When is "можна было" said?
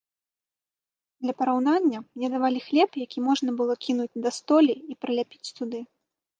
3.29-3.73